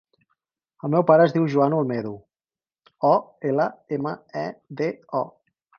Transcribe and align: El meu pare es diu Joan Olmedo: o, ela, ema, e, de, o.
El 0.87 0.91
meu 0.93 1.03
pare 1.09 1.27
es 1.29 1.35
diu 1.35 1.45
Joan 1.55 1.75
Olmedo: 1.81 2.15
o, 3.13 3.15
ela, 3.53 3.71
ema, 3.99 4.19
e, 4.45 4.51
de, 4.83 4.93
o. 5.25 5.25